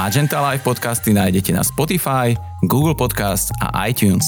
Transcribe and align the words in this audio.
Magenta 0.00 0.40
Live 0.40 0.64
podcasty 0.64 1.12
nájdete 1.12 1.52
na 1.52 1.60
Spotify, 1.60 2.32
Google 2.64 2.96
Podcast 2.96 3.52
a 3.60 3.84
iTunes. 3.84 4.24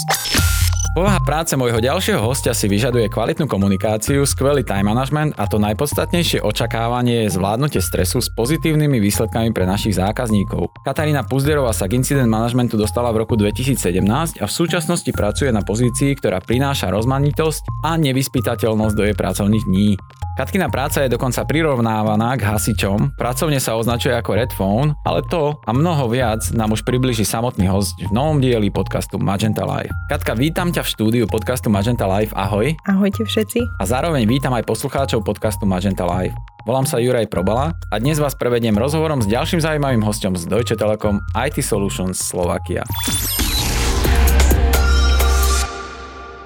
Povaha 0.92 1.16
práce 1.24 1.56
môjho 1.56 1.80
ďalšieho 1.80 2.20
hostia 2.20 2.52
si 2.52 2.68
vyžaduje 2.68 3.08
kvalitnú 3.08 3.48
komunikáciu, 3.48 4.20
skvelý 4.28 4.68
time 4.68 4.92
management 4.92 5.32
a 5.40 5.48
to 5.48 5.56
najpodstatnejšie 5.56 6.44
očakávanie 6.44 7.24
je 7.24 7.40
zvládnutie 7.40 7.80
stresu 7.80 8.20
s 8.20 8.28
pozitívnymi 8.36 9.00
výsledkami 9.00 9.56
pre 9.56 9.64
našich 9.64 9.96
zákazníkov. 9.96 10.76
Katarína 10.84 11.24
Puzderová 11.24 11.72
sa 11.72 11.88
k 11.88 11.96
incident 11.96 12.28
managementu 12.28 12.76
dostala 12.76 13.08
v 13.08 13.24
roku 13.24 13.40
2017 13.40 14.04
a 14.36 14.44
v 14.44 14.52
súčasnosti 14.52 15.08
pracuje 15.08 15.48
na 15.56 15.64
pozícii, 15.64 16.20
ktorá 16.20 16.44
prináša 16.44 16.92
rozmanitosť 16.92 17.88
a 17.88 17.96
nevyspytateľnosť 17.96 18.92
do 18.92 19.08
jej 19.08 19.16
pracovných 19.16 19.64
dní. 19.64 19.96
Katkina 20.32 20.72
práca 20.72 21.04
je 21.04 21.12
dokonca 21.12 21.44
prirovnávaná 21.44 22.40
k 22.40 22.48
hasičom, 22.48 23.20
pracovne 23.20 23.60
sa 23.60 23.76
označuje 23.76 24.16
ako 24.16 24.30
Red 24.32 24.52
Phone, 24.56 24.96
ale 25.04 25.20
to 25.28 25.60
a 25.68 25.76
mnoho 25.76 26.08
viac 26.08 26.40
nám 26.56 26.72
už 26.72 26.88
približí 26.88 27.20
samotný 27.20 27.68
host 27.68 27.92
v 28.00 28.08
novom 28.16 28.40
dieli 28.40 28.72
podcastu 28.72 29.20
Magenta 29.20 29.68
Live. 29.68 29.92
Katka, 30.08 30.32
vítam 30.32 30.72
ťa 30.72 30.88
v 30.88 30.88
štúdiu 30.88 31.24
podcastu 31.28 31.68
Magenta 31.68 32.08
Live, 32.08 32.32
ahoj. 32.32 32.72
Ahojte 32.88 33.28
všetci. 33.28 33.60
A 33.76 33.84
zároveň 33.84 34.24
vítam 34.24 34.56
aj 34.56 34.64
poslucháčov 34.64 35.20
podcastu 35.20 35.68
Magenta 35.68 36.08
Live. 36.08 36.32
Volám 36.64 36.88
sa 36.88 36.96
Juraj 36.96 37.28
Probala 37.28 37.76
a 37.92 38.00
dnes 38.00 38.16
vás 38.16 38.32
prevediem 38.32 38.72
rozhovorom 38.72 39.20
s 39.20 39.28
ďalším 39.28 39.60
zaujímavým 39.60 40.00
hostom 40.00 40.32
z 40.32 40.48
Deutsche 40.48 40.80
Telekom 40.80 41.20
IT 41.36 41.60
Solutions 41.60 42.16
Slovakia. 42.16 42.88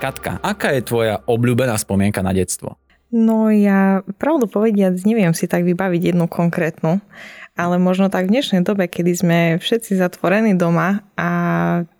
Katka, 0.02 0.42
aká 0.42 0.74
je 0.74 0.82
tvoja 0.82 1.22
obľúbená 1.22 1.78
spomienka 1.78 2.18
na 2.26 2.34
detstvo? 2.34 2.82
No 3.14 3.54
ja, 3.54 4.02
pravdu 4.18 4.50
povediac, 4.50 4.98
neviem 5.06 5.30
si 5.30 5.46
tak 5.46 5.62
vybaviť 5.62 6.10
jednu 6.10 6.26
konkrétnu, 6.26 6.98
ale 7.54 7.78
možno 7.78 8.10
tak 8.10 8.26
v 8.26 8.34
dnešnej 8.34 8.66
dobe, 8.66 8.90
kedy 8.90 9.12
sme 9.14 9.38
všetci 9.62 9.94
zatvorení 9.94 10.58
doma 10.58 11.06
a 11.14 11.28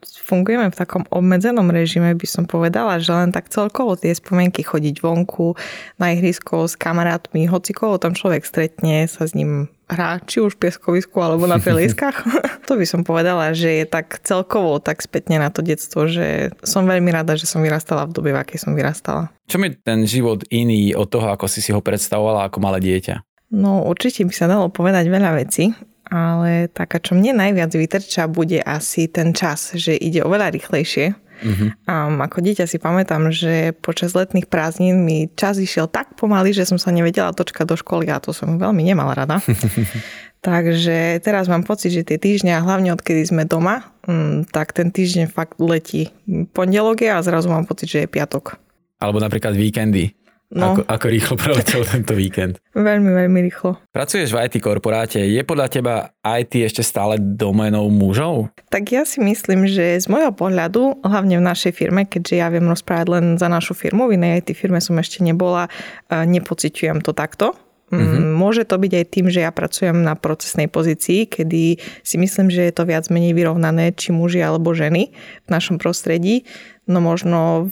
fungujeme 0.03 0.67
v 0.69 0.79
takom 0.79 1.07
obmedzenom 1.07 1.71
režime, 1.71 2.11
by 2.19 2.27
som 2.27 2.45
povedala, 2.51 2.99
že 2.99 3.15
len 3.15 3.31
tak 3.31 3.47
celkovo 3.55 3.95
tie 3.95 4.13
spomienky 4.13 4.67
chodiť 4.67 4.99
vonku 4.99 5.55
na 6.03 6.11
ihrisko 6.11 6.67
s 6.67 6.75
kamarátmi, 6.75 7.47
hoci 7.47 7.71
koho 7.71 8.03
tam 8.03 8.19
človek 8.19 8.43
stretne, 8.43 9.07
sa 9.07 9.31
s 9.31 9.39
ním 9.39 9.71
hrá, 9.87 10.19
či 10.27 10.43
už 10.43 10.59
v 10.59 10.69
pieskovisku 10.69 11.17
alebo 11.23 11.47
na 11.47 11.63
peliskách. 11.63 12.27
to 12.69 12.75
by 12.75 12.87
som 12.87 13.07
povedala, 13.07 13.55
že 13.55 13.83
je 13.83 13.85
tak 13.87 14.19
celkovo 14.27 14.83
tak 14.83 15.03
spätne 15.03 15.39
na 15.39 15.49
to 15.55 15.63
detstvo, 15.63 16.11
že 16.11 16.51
som 16.67 16.87
veľmi 16.87 17.11
rada, 17.15 17.39
že 17.39 17.47
som 17.47 17.63
vyrastala 17.63 18.07
v 18.11 18.15
dobe, 18.15 18.31
v 18.35 18.41
akej 18.43 18.59
som 18.67 18.75
vyrastala. 18.75 19.31
Čo 19.47 19.63
je 19.63 19.79
ten 19.79 20.03
život 20.05 20.43
iný 20.51 20.93
od 20.99 21.07
toho, 21.07 21.31
ako 21.31 21.47
si 21.47 21.63
si 21.63 21.71
ho 21.71 21.79
predstavovala 21.79 22.51
ako 22.51 22.59
malé 22.59 22.83
dieťa? 22.83 23.23
No 23.55 23.87
určite 23.87 24.27
by 24.27 24.35
sa 24.35 24.51
dalo 24.51 24.67
povedať 24.75 25.07
veľa 25.07 25.39
vecí, 25.39 25.71
ale 26.07 26.71
taká, 26.71 27.03
čo 27.03 27.19
mne 27.19 27.39
najviac 27.39 27.71
vytrča, 27.75 28.31
bude 28.31 28.63
asi 28.63 29.11
ten 29.11 29.35
čas, 29.35 29.75
že 29.75 29.95
ide 29.95 30.23
oveľa 30.23 30.55
rýchlejšie 30.55 31.15
Uh-huh. 31.43 31.73
Um, 31.85 32.21
ako 32.25 32.41
dieťa 32.41 32.65
si 32.65 32.81
pamätám, 32.81 33.29
že 33.33 33.77
počas 33.85 34.17
letných 34.17 34.49
prázdnin 34.49 35.01
mi 35.05 35.29
čas 35.37 35.61
išiel 35.61 35.89
tak 35.89 36.17
pomaly, 36.17 36.57
že 36.57 36.65
som 36.65 36.81
sa 36.81 36.95
nevedela 36.95 37.37
točkať 37.37 37.67
do 37.69 37.77
školy 37.77 38.09
a 38.09 38.23
to 38.23 38.33
som 38.33 38.57
veľmi 38.57 38.81
nemala 38.81 39.13
rada. 39.13 39.41
Takže 40.47 41.19
teraz 41.27 41.51
mám 41.51 41.67
pocit, 41.67 41.91
že 41.91 42.07
tie 42.07 42.21
týždne, 42.21 42.55
a 42.55 42.63
hlavne 42.63 42.95
odkedy 42.95 43.27
sme 43.27 43.49
doma, 43.49 43.89
um, 44.07 44.47
tak 44.47 44.77
ten 44.77 44.95
týždeň 44.95 45.27
fakt 45.33 45.59
letí. 45.59 46.13
Pondelok 46.55 47.03
je 47.03 47.11
a 47.11 47.25
zrazu 47.25 47.51
mám 47.51 47.67
pocit, 47.67 47.91
že 47.91 47.99
je 48.05 48.13
piatok. 48.13 48.61
Alebo 49.03 49.21
napríklad 49.21 49.53
víkendy. 49.53 50.17
No. 50.55 50.79
Ako, 50.79 50.87
ako 50.87 51.07
rýchlo 51.11 51.35
preletel 51.43 51.83
tento 51.83 52.15
víkend? 52.15 52.63
Veľmi, 52.79 53.11
veľmi 53.11 53.39
rýchlo. 53.51 53.83
Pracuješ 53.91 54.31
v 54.31 54.47
IT 54.47 54.63
korporáte. 54.63 55.19
Je 55.19 55.43
podľa 55.43 55.67
teba 55.67 55.95
IT 56.23 56.55
ešte 56.63 56.87
stále 56.87 57.19
domenou 57.19 57.91
mužov? 57.91 58.55
Tak 58.71 58.95
ja 58.95 59.03
si 59.03 59.19
myslím, 59.19 59.67
že 59.67 59.99
z 59.99 60.07
môjho 60.07 60.31
pohľadu, 60.31 61.03
hlavne 61.03 61.43
v 61.43 61.47
našej 61.51 61.73
firme, 61.75 62.07
keďže 62.07 62.35
ja 62.39 62.47
viem 62.47 62.71
rozprávať 62.71 63.07
len 63.11 63.25
za 63.35 63.51
našu 63.51 63.75
firmu, 63.75 64.07
v 64.07 64.23
inej 64.23 64.47
IT 64.47 64.55
firme 64.55 64.79
som 64.79 64.95
ešte 65.03 65.27
nebola, 65.27 65.67
nepociťujem 66.11 67.03
to 67.03 67.11
takto. 67.11 67.59
Mm-hmm. 67.87 68.35
Môže 68.35 68.67
to 68.67 68.83
byť 68.83 68.93
aj 68.99 69.07
tým, 69.15 69.27
že 69.31 69.47
ja 69.47 69.55
pracujem 69.55 70.03
na 70.03 70.19
procesnej 70.19 70.67
pozícii, 70.67 71.31
kedy 71.31 71.79
si 72.03 72.17
myslím, 72.19 72.51
že 72.51 72.67
je 72.67 72.75
to 72.75 72.83
viac 72.83 73.07
menej 73.15 73.31
vyrovnané, 73.31 73.95
či 73.95 74.11
muži 74.11 74.43
alebo 74.43 74.75
ženy 74.75 75.15
v 75.47 75.49
našom 75.49 75.79
prostredí. 75.79 76.43
No 76.91 76.99
možno 76.99 77.71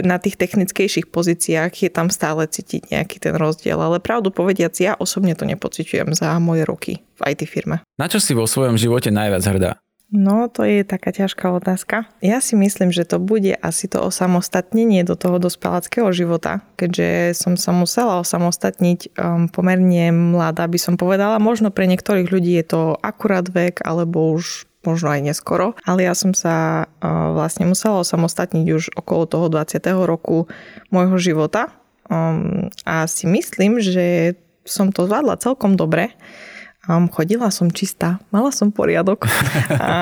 na 0.00 0.16
tých 0.20 0.36
technickejších 0.36 1.08
pozíciách 1.10 1.72
je 1.72 1.90
tam 1.90 2.08
stále 2.08 2.46
cítiť 2.46 2.92
nejaký 2.92 3.16
ten 3.20 3.34
rozdiel, 3.36 3.80
ale 3.80 4.02
pravdu 4.02 4.32
povediac, 4.32 4.72
ja 4.78 4.94
osobne 4.96 5.36
to 5.36 5.44
nepociťujem 5.44 6.14
za 6.16 6.36
moje 6.38 6.62
roky 6.64 6.92
v 7.18 7.20
IT 7.32 7.44
firme. 7.48 7.82
Na 8.00 8.06
čo 8.08 8.22
si 8.22 8.32
vo 8.32 8.48
svojom 8.48 8.80
živote 8.80 9.12
najviac 9.12 9.44
hrdá? 9.44 9.72
No, 10.10 10.50
to 10.50 10.66
je 10.66 10.82
taká 10.82 11.14
ťažká 11.14 11.54
otázka. 11.54 12.10
Ja 12.18 12.42
si 12.42 12.58
myslím, 12.58 12.90
že 12.90 13.06
to 13.06 13.22
bude 13.22 13.54
asi 13.62 13.86
to 13.86 14.02
osamostatnenie 14.02 15.06
do 15.06 15.14
toho 15.14 15.38
dospeláckého 15.38 16.10
života, 16.10 16.66
keďže 16.74 17.38
som 17.38 17.54
sa 17.54 17.70
musela 17.70 18.18
osamostatniť 18.18 19.14
um, 19.14 19.46
pomerne 19.46 20.10
mladá, 20.10 20.66
by 20.66 20.78
som 20.82 20.98
povedala. 20.98 21.38
Možno 21.38 21.70
pre 21.70 21.86
niektorých 21.86 22.26
ľudí 22.26 22.58
je 22.58 22.66
to 22.66 22.82
akurát 22.98 23.46
vek, 23.46 23.86
alebo 23.86 24.34
už 24.34 24.66
možno 24.84 25.12
aj 25.12 25.20
neskoro, 25.20 25.76
ale 25.84 26.08
ja 26.08 26.14
som 26.16 26.32
sa 26.32 26.88
vlastne 27.36 27.68
musela 27.68 28.00
osamostatniť 28.00 28.66
už 28.72 28.84
okolo 28.96 29.28
toho 29.28 29.46
20. 29.52 29.76
roku 30.08 30.48
môjho 30.88 31.16
života 31.20 31.72
um, 32.10 32.68
a 32.84 33.04
si 33.06 33.28
myslím, 33.28 33.78
že 33.78 34.36
som 34.66 34.92
to 34.92 35.06
zvládla 35.08 35.40
celkom 35.40 35.78
dobre. 35.78 36.12
Um, 36.88 37.12
chodila 37.12 37.52
som 37.52 37.68
čistá, 37.68 38.24
mala 38.32 38.48
som 38.48 38.72
poriadok 38.72 39.28
a 39.68 39.92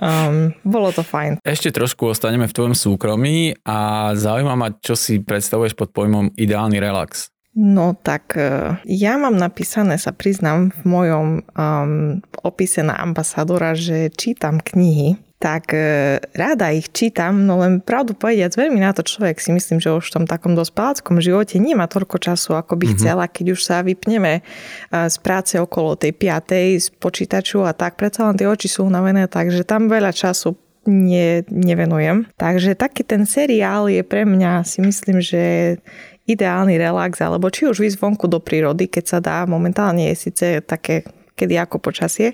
um, 0.00 0.56
bolo 0.64 0.88
to 0.88 1.04
fajn. 1.04 1.36
Ešte 1.44 1.68
trošku 1.68 2.08
ostaneme 2.08 2.48
v 2.48 2.56
tvojom 2.56 2.72
súkromí 2.72 3.60
a 3.60 4.10
zaujíma 4.16 4.54
ma, 4.56 4.72
čo 4.80 4.96
si 4.96 5.20
predstavuješ 5.20 5.76
pod 5.76 5.92
pojmom 5.92 6.32
ideálny 6.32 6.80
relax. 6.80 7.33
No 7.54 7.94
tak 7.94 8.34
e, 8.34 8.74
ja 8.82 9.14
mám 9.14 9.38
napísané, 9.38 9.94
sa 9.94 10.10
priznám, 10.10 10.74
v 10.74 10.82
mojom 10.82 11.26
um, 11.54 12.18
opise 12.42 12.82
na 12.82 12.98
ambasadora, 12.98 13.78
že 13.78 14.10
čítam 14.10 14.58
knihy, 14.58 15.14
tak 15.38 15.70
e, 15.70 16.18
rada 16.34 16.74
ich 16.74 16.90
čítam, 16.90 17.46
no 17.46 17.62
len 17.62 17.78
pravdu 17.78 18.18
povediac, 18.18 18.58
veľmi 18.58 18.82
na 18.82 18.90
to 18.90 19.06
človek 19.06 19.38
si 19.38 19.54
myslím, 19.54 19.78
že 19.78 19.94
už 19.94 20.10
v 20.10 20.14
tom 20.18 20.24
takom 20.26 20.58
dospeláckom 20.58 21.22
živote 21.22 21.60
nemá 21.62 21.86
toľko 21.86 22.16
času, 22.16 22.58
ako 22.58 22.74
by 22.74 22.90
mm-hmm. 22.90 22.98
chcela, 22.98 23.24
keď 23.30 23.46
už 23.54 23.60
sa 23.62 23.86
vypneme 23.86 24.40
e, 24.40 24.42
z 24.90 25.16
práce 25.22 25.54
okolo 25.54 25.94
tej 25.94 26.10
piatej, 26.10 26.80
z 26.80 26.88
počítaču 26.96 27.62
a 27.62 27.70
tak, 27.70 27.94
predsa 27.94 28.26
len 28.26 28.34
tie 28.34 28.50
oči 28.50 28.66
sú 28.66 28.82
unavené, 28.88 29.30
takže 29.30 29.62
tam 29.62 29.86
veľa 29.86 30.10
času 30.10 30.58
ne, 30.88 31.44
nevenujem. 31.48 32.24
Takže 32.40 32.76
taký 32.76 33.04
ten 33.04 33.28
seriál 33.28 33.88
je 33.92 34.00
pre 34.00 34.24
mňa, 34.24 34.64
si 34.64 34.80
myslím, 34.80 35.20
že 35.20 35.76
ideálny 36.24 36.80
relax, 36.80 37.20
alebo 37.20 37.52
či 37.52 37.68
už 37.68 37.80
výsť 37.80 38.00
vonku 38.00 38.26
do 38.28 38.40
prírody, 38.40 38.88
keď 38.88 39.04
sa 39.04 39.18
dá. 39.20 39.44
Momentálne 39.44 40.08
je 40.12 40.28
síce 40.28 40.46
také, 40.64 41.04
kedy 41.36 41.60
ako 41.60 41.80
počasie, 41.80 42.32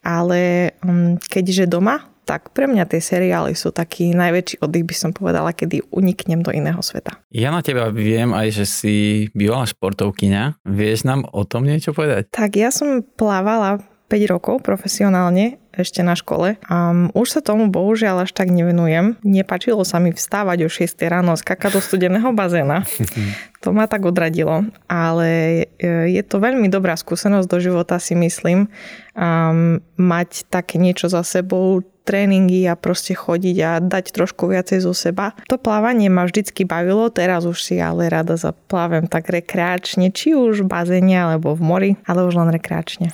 ale 0.00 0.72
um, 0.80 1.20
keďže 1.20 1.68
doma, 1.68 2.00
tak 2.26 2.50
pre 2.50 2.66
mňa 2.66 2.90
tie 2.90 2.98
seriály 2.98 3.54
sú 3.54 3.70
taký 3.70 4.10
najväčší 4.10 4.58
oddych, 4.58 4.82
by 4.82 4.94
som 4.98 5.10
povedala, 5.14 5.54
kedy 5.54 5.86
uniknem 5.94 6.42
do 6.42 6.50
iného 6.50 6.82
sveta. 6.82 7.22
Ja 7.30 7.54
na 7.54 7.62
teba 7.62 7.94
viem 7.94 8.34
aj, 8.34 8.62
že 8.62 8.66
si 8.66 8.94
bývala 9.30 9.70
športovkyňa. 9.70 10.66
Vieš 10.66 11.06
nám 11.06 11.22
o 11.30 11.46
tom 11.46 11.62
niečo 11.62 11.94
povedať? 11.94 12.34
Tak 12.34 12.58
ja 12.58 12.74
som 12.74 13.06
plávala 13.06 13.78
5 14.06 14.32
rokov 14.32 14.62
profesionálne 14.62 15.58
ešte 15.76 16.00
na 16.00 16.16
škole. 16.16 16.56
Um, 16.72 17.12
už 17.12 17.38
sa 17.38 17.40
tomu 17.44 17.68
bohužiaľ 17.68 18.24
až 18.24 18.32
tak 18.32 18.48
nevenujem. 18.48 19.20
Nepačilo 19.20 19.84
sa 19.84 20.00
mi 20.00 20.10
vstávať 20.10 20.58
o 20.64 20.68
6 20.72 20.96
ráno 21.04 21.36
a 21.36 21.40
skakať 21.40 21.76
do 21.76 21.80
studeného 21.84 22.32
bazéna. 22.32 22.88
to 23.62 23.76
ma 23.76 23.84
tak 23.84 24.08
odradilo. 24.08 24.64
Ale 24.88 25.28
e, 25.76 26.14
je 26.16 26.22
to 26.24 26.40
veľmi 26.40 26.72
dobrá 26.72 26.96
skúsenosť 26.96 27.46
do 27.46 27.58
života, 27.60 28.00
si 28.00 28.16
myslím. 28.16 28.72
Um, 29.12 29.84
mať 30.00 30.48
také 30.48 30.80
niečo 30.80 31.12
za 31.12 31.20
sebou, 31.20 31.84
tréningy 32.06 32.70
a 32.70 32.78
proste 32.78 33.18
chodiť 33.18 33.56
a 33.66 33.70
dať 33.82 34.14
trošku 34.14 34.46
viacej 34.46 34.78
zo 34.86 34.94
seba. 34.94 35.34
To 35.50 35.58
plávanie 35.58 36.06
ma 36.06 36.22
vždycky 36.22 36.62
bavilo, 36.62 37.10
teraz 37.10 37.42
už 37.42 37.58
si 37.58 37.82
ale 37.82 38.06
rada 38.06 38.38
zaplávem 38.38 39.10
tak 39.10 39.26
rekreačne, 39.26 40.14
či 40.14 40.38
už 40.38 40.62
v 40.62 40.70
bazéne 40.70 41.18
alebo 41.18 41.58
v 41.58 41.62
mori, 41.66 41.90
ale 42.06 42.22
už 42.22 42.38
len 42.38 42.54
rekreačne. 42.54 43.10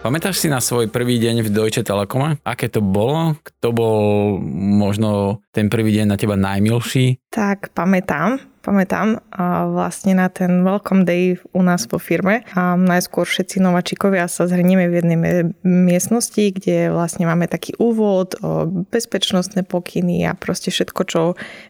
Pamätáš 0.00 0.40
si 0.40 0.48
na 0.48 0.64
svoj 0.64 0.88
prvý 0.88 1.20
deň 1.20 1.44
v 1.44 1.52
Deutsche 1.52 1.84
Telekome? 1.84 2.40
Aké 2.40 2.72
to 2.72 2.80
bolo? 2.80 3.36
Kto 3.44 3.68
bol 3.68 4.00
možno 4.80 5.44
ten 5.52 5.68
prvý 5.68 5.92
deň 5.92 6.06
na 6.08 6.16
teba 6.16 6.40
najmilší? 6.40 7.20
Tak, 7.28 7.76
pamätám. 7.76 8.40
Pamätám 8.60 9.24
vlastne 9.72 10.12
na 10.16 10.28
ten 10.28 10.62
welcome 10.64 11.08
day 11.08 11.40
u 11.56 11.60
nás 11.64 11.88
vo 11.88 11.96
firme. 11.96 12.44
A 12.52 12.76
najskôr 12.76 13.24
všetci 13.24 13.58
nováčikovia 13.58 14.28
sa 14.28 14.44
zhrnieme 14.44 14.86
v 14.88 15.00
jednej 15.00 15.18
miestnosti, 15.64 16.52
kde 16.52 16.92
vlastne 16.92 17.24
máme 17.24 17.48
taký 17.48 17.72
úvod, 17.80 18.36
bezpečnostné 18.92 19.64
pokyny 19.64 20.28
a 20.28 20.36
proste 20.36 20.68
všetko, 20.68 21.00
čo 21.08 21.20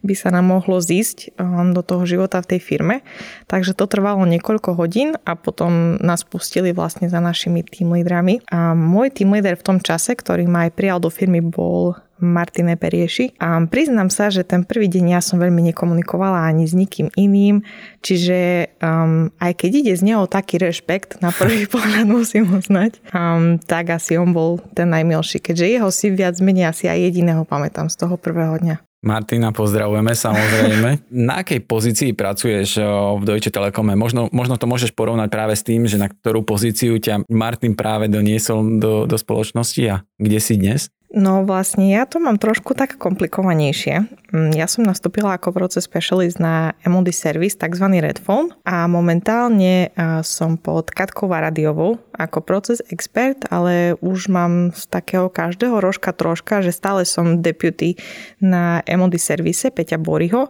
by 0.03 0.15
sa 0.19 0.35
nám 0.35 0.51
mohlo 0.51 0.83
zísť 0.83 1.39
do 1.75 1.83
toho 1.87 2.03
života 2.05 2.43
v 2.43 2.57
tej 2.57 2.61
firme. 2.61 3.07
Takže 3.47 3.73
to 3.79 3.87
trvalo 3.87 4.27
niekoľko 4.27 4.75
hodín 4.75 5.15
a 5.23 5.39
potom 5.39 5.97
nás 6.03 6.27
pustili 6.27 6.75
vlastne 6.75 7.07
za 7.07 7.23
našimi 7.23 7.63
team 7.63 7.95
leadrami. 7.95 8.43
A 8.51 8.75
môj 8.75 9.15
team 9.15 9.31
leader 9.31 9.55
v 9.55 9.67
tom 9.67 9.79
čase, 9.79 10.19
ktorý 10.19 10.51
ma 10.51 10.67
aj 10.67 10.75
prijal 10.75 10.99
do 10.99 11.09
firmy, 11.09 11.39
bol 11.39 11.95
Martine 12.23 12.77
Perieši. 12.79 13.35
A 13.41 13.65
priznám 13.67 14.13
sa, 14.13 14.31
že 14.31 14.47
ten 14.47 14.63
prvý 14.63 14.87
deň 14.87 15.05
ja 15.17 15.21
som 15.25 15.41
veľmi 15.41 15.73
nekomunikovala 15.73 16.47
ani 16.47 16.69
s 16.69 16.77
nikým 16.77 17.11
iným, 17.19 17.67
čiže 18.05 18.71
um, 18.79 19.33
aj 19.43 19.53
keď 19.57 19.71
ide 19.83 19.93
z 19.97 20.03
neho 20.07 20.25
taký 20.31 20.61
rešpekt, 20.61 21.19
na 21.25 21.35
prvý 21.35 21.67
pohľad 21.73 22.07
musím 22.07 22.47
ho 22.53 22.63
znať, 22.63 23.01
um, 23.11 23.59
tak 23.59 23.91
asi 23.97 24.21
on 24.21 24.31
bol 24.31 24.63
ten 24.77 24.93
najmilší, 24.93 25.43
keďže 25.43 25.67
jeho 25.67 25.89
si 25.91 26.13
viac 26.13 26.39
menej 26.39 26.71
asi 26.71 26.87
aj 26.87 27.11
jediného 27.11 27.43
pamätám 27.43 27.91
z 27.91 27.97
toho 27.99 28.15
prvého 28.15 28.61
dňa. 28.61 28.91
Martina, 29.01 29.49
pozdravujeme 29.49 30.13
samozrejme. 30.13 30.89
Na 31.29 31.41
akej 31.41 31.65
pozícii 31.65 32.13
pracuješ 32.13 32.77
v 33.17 33.23
Deutsche 33.25 33.49
Telekome? 33.49 33.97
Možno, 33.97 34.29
možno 34.29 34.61
to 34.61 34.69
môžeš 34.69 34.93
porovnať 34.93 35.33
práve 35.33 35.57
s 35.57 35.65
tým, 35.65 35.89
že 35.89 35.97
na 35.97 36.13
ktorú 36.13 36.45
pozíciu 36.45 37.01
ťa 37.01 37.25
Martin 37.33 37.73
práve 37.73 38.13
doniesol 38.13 38.77
do, 38.77 39.09
do 39.09 39.17
spoločnosti 39.17 39.83
a 39.89 40.05
kde 40.21 40.39
si 40.39 40.61
dnes? 40.61 40.93
No 41.11 41.43
vlastne 41.43 41.91
ja 41.91 42.07
to 42.07 42.23
mám 42.23 42.39
trošku 42.39 42.79
tak 42.79 42.95
komplikovanejšie. 42.95 44.07
Mm, 44.31 44.55
ja 44.55 44.71
som 44.71 44.87
nastúpila 44.87 45.35
ako 45.35 45.51
proces 45.51 45.83
specialist 45.83 46.39
na 46.39 46.79
MOD 46.87 47.11
service, 47.11 47.59
tzv. 47.59 47.83
Redphone 47.83 48.55
a 48.63 48.87
momentálne 48.87 49.91
som 50.23 50.55
pod 50.55 50.95
Katkou 50.95 51.27
Radiovou 51.27 51.99
ako 52.15 52.39
proces 52.47 52.79
expert, 52.95 53.43
ale 53.51 53.99
už 53.99 54.31
mám 54.31 54.71
z 54.71 54.87
takého 54.87 55.27
každého 55.27 55.83
rožka 55.83 56.15
troška, 56.15 56.63
že 56.63 56.71
stále 56.71 57.03
som 57.03 57.43
deputy 57.43 57.99
na 58.39 58.79
MOD 58.87 59.19
service 59.19 59.67
Peťa 59.67 59.99
Boriho 59.99 60.47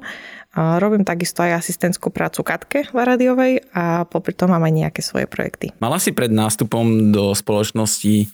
robím 0.55 1.07
takisto 1.07 1.41
aj 1.41 1.63
asistentskú 1.63 2.13
prácu 2.13 2.45
Katke 2.45 2.85
v 2.91 2.99
Radiovej 3.01 3.53
a 3.73 4.05
popri 4.05 4.37
tom 4.37 4.53
mám 4.53 4.67
aj 4.67 4.75
nejaké 4.77 5.01
svoje 5.01 5.25
projekty. 5.25 5.73
Mala 5.81 5.97
si 5.97 6.13
pred 6.13 6.29
nástupom 6.29 7.15
do 7.15 7.33
spoločnosti 7.33 8.29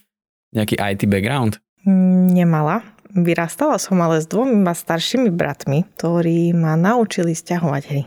nejaký 0.57 0.75
IT 0.81 1.05
background? 1.07 1.61
Nemala. 1.87 2.83
Vyrastala 3.17 3.81
som 3.81 3.97
ale 4.05 4.21
s 4.21 4.29
dvomi 4.29 4.61
staršími 4.61 5.33
bratmi, 5.33 5.89
ktorí 5.97 6.53
ma 6.53 6.77
naučili 6.77 7.33
stiahovať 7.33 7.83
hry. 7.89 8.03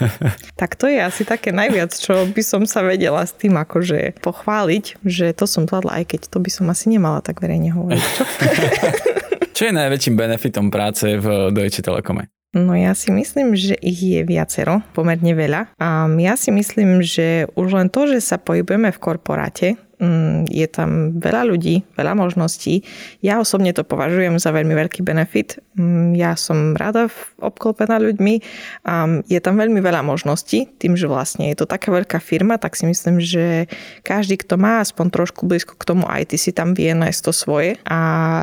tak 0.60 0.80
to 0.80 0.88
je 0.88 0.96
asi 0.96 1.28
také 1.28 1.52
najviac, 1.52 1.92
čo 1.92 2.24
by 2.24 2.40
som 2.40 2.64
sa 2.64 2.80
vedela 2.80 3.20
s 3.20 3.36
tým 3.36 3.58
akože 3.60 4.16
pochváliť, 4.24 5.04
že 5.04 5.36
to 5.36 5.44
som 5.44 5.68
zvládla, 5.68 6.00
aj 6.00 6.04
keď 6.08 6.20
to 6.32 6.38
by 6.40 6.48
som 6.48 6.72
asi 6.72 6.88
nemala 6.88 7.20
tak 7.20 7.44
verejne 7.44 7.74
hovoriť. 7.76 8.06
Čo, 9.56 9.72
je 9.72 9.72
najväčším 9.72 10.20
benefitom 10.20 10.68
práce 10.68 11.16
v 11.16 11.48
Deutsche 11.48 11.80
Telekome? 11.80 12.28
No 12.56 12.76
ja 12.76 12.92
si 12.96 13.12
myslím, 13.12 13.52
že 13.52 13.76
ich 13.80 14.00
je 14.00 14.20
viacero, 14.24 14.84
pomerne 14.92 15.32
veľa. 15.36 15.76
A 15.80 16.08
ja 16.16 16.36
si 16.36 16.52
myslím, 16.52 17.00
že 17.00 17.48
už 17.52 17.68
len 17.76 17.88
to, 17.88 18.08
že 18.08 18.20
sa 18.20 18.36
pohybujeme 18.40 18.92
v 18.92 19.00
korporáte, 19.00 19.76
je 20.52 20.66
tam 20.68 21.16
veľa 21.16 21.48
ľudí, 21.48 21.80
veľa 21.96 22.12
možností. 22.12 22.84
Ja 23.24 23.40
osobne 23.40 23.72
to 23.72 23.80
považujem 23.80 24.36
za 24.36 24.52
veľmi 24.52 24.76
veľký 24.76 25.00
benefit. 25.00 25.56
Mm, 25.76 26.12
ja 26.12 26.36
som 26.36 26.76
rada 26.76 27.08
obklopená 27.40 27.96
ľuďmi 27.96 28.34
je 29.26 29.40
tam 29.40 29.54
veľmi 29.56 29.80
veľa 29.80 30.04
možností. 30.04 30.68
Tým, 30.78 30.94
že 30.94 31.08
vlastne 31.08 31.48
je 31.50 31.56
to 31.58 31.66
taká 31.66 31.90
veľká 31.90 32.20
firma, 32.20 32.60
tak 32.60 32.76
si 32.76 32.84
myslím, 32.86 33.18
že 33.18 33.66
každý, 34.04 34.36
kto 34.36 34.60
má 34.60 34.84
aspoň 34.84 35.10
trošku 35.10 35.48
blízko 35.48 35.74
k 35.74 35.86
tomu 35.88 36.04
IT, 36.06 36.36
si 36.36 36.52
tam 36.52 36.76
vie 36.76 36.92
nájsť 36.92 37.20
to 37.24 37.32
svoje. 37.32 37.70
A 37.88 37.98